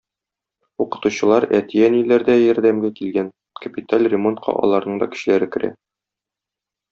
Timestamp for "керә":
5.59-5.71